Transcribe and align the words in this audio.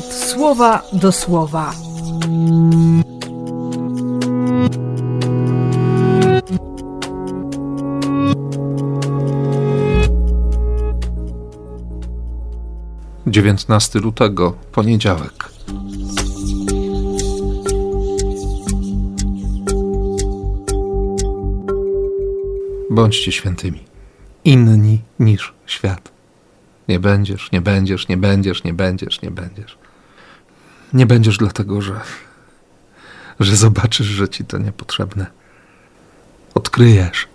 słowa 0.00 0.82
do 0.92 1.12
słowa. 1.12 1.72
Dziewiętnasty 13.26 14.00
lutego, 14.00 14.52
poniedziałek. 14.72 15.52
Bądźcie 22.90 23.32
świętymi, 23.32 23.84
inni 24.44 25.00
niż 25.18 25.54
świat. 25.66 26.11
Nie 26.88 27.00
będziesz, 27.00 27.52
nie 27.52 27.60
będziesz, 27.60 28.08
nie 28.08 28.16
będziesz, 28.16 28.64
nie 28.64 28.74
będziesz, 28.74 29.22
nie 29.22 29.30
będziesz. 29.30 29.78
Nie 30.92 31.06
będziesz 31.06 31.38
dlatego, 31.38 31.82
że, 31.82 32.00
że 33.40 33.56
zobaczysz, 33.56 34.06
że 34.06 34.28
ci 34.28 34.44
to 34.44 34.58
niepotrzebne. 34.58 35.26
Odkryjesz, 36.54 37.28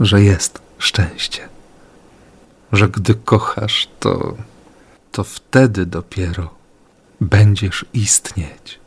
że 0.00 0.22
jest 0.22 0.62
szczęście. 0.78 1.48
Że 2.72 2.88
gdy 2.88 3.14
kochasz, 3.14 3.88
to, 4.00 4.36
to 5.12 5.24
wtedy 5.24 5.86
dopiero 5.86 6.54
będziesz 7.20 7.84
istnieć, 7.92 8.80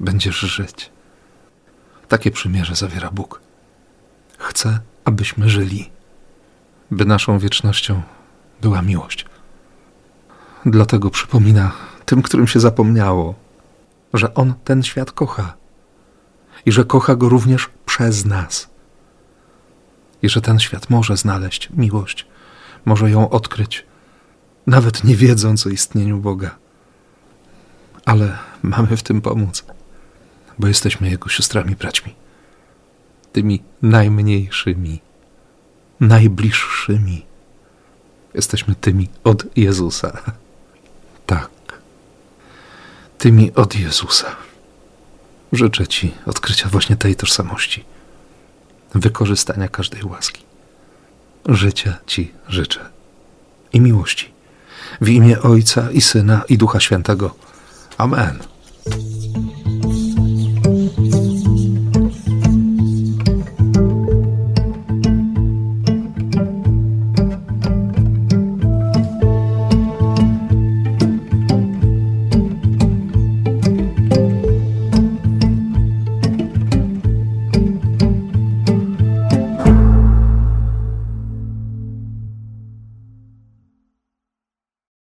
będziesz 0.00 0.36
żyć. 0.36 0.90
Takie 2.08 2.30
przymierze 2.30 2.74
zawiera 2.74 3.10
Bóg. 3.10 3.40
Chce, 4.38 4.80
abyśmy 5.04 5.48
żyli, 5.48 5.90
by 6.90 7.04
naszą 7.04 7.38
wiecznością 7.38 8.02
była 8.62 8.82
miłość. 8.82 9.26
Dlatego 10.66 11.10
przypomina 11.10 11.72
tym, 12.04 12.22
którym 12.22 12.46
się 12.46 12.60
zapomniało, 12.60 13.34
że 14.14 14.34
On 14.34 14.54
ten 14.64 14.82
świat 14.82 15.12
kocha 15.12 15.54
i 16.66 16.72
że 16.72 16.84
kocha 16.84 17.16
go 17.16 17.28
również 17.28 17.70
przez 17.86 18.24
nas. 18.24 18.70
I 20.22 20.28
że 20.28 20.40
ten 20.40 20.60
świat 20.60 20.90
może 20.90 21.16
znaleźć 21.16 21.68
miłość, 21.70 22.26
może 22.84 23.10
ją 23.10 23.30
odkryć, 23.30 23.86
nawet 24.66 25.04
nie 25.04 25.16
wiedząc 25.16 25.66
o 25.66 25.70
istnieniu 25.70 26.18
Boga. 26.18 26.50
Ale 28.04 28.38
mamy 28.62 28.96
w 28.96 29.02
tym 29.02 29.20
pomóc, 29.20 29.64
bo 30.58 30.68
jesteśmy 30.68 31.10
Jego 31.10 31.28
siostrami, 31.28 31.76
braćmi, 31.76 32.14
tymi 33.32 33.62
najmniejszymi, 33.82 35.00
najbliższymi. 36.00 37.31
Jesteśmy 38.34 38.74
tymi 38.74 39.08
od 39.24 39.56
Jezusa. 39.56 40.12
Tak, 41.26 41.50
tymi 43.18 43.54
od 43.54 43.74
Jezusa. 43.74 44.36
Życzę 45.52 45.86
Ci 45.86 46.14
odkrycia 46.26 46.68
właśnie 46.68 46.96
tej 46.96 47.16
tożsamości, 47.16 47.84
wykorzystania 48.94 49.68
każdej 49.68 50.04
łaski. 50.04 50.44
Życia 51.48 51.98
Ci 52.06 52.32
życzę 52.48 52.80
i 53.72 53.80
miłości. 53.80 54.32
W 55.00 55.08
imię 55.08 55.42
Ojca 55.42 55.90
i 55.90 56.00
Syna 56.00 56.42
i 56.48 56.58
Ducha 56.58 56.80
Świętego. 56.80 57.34
Amen. 57.98 58.51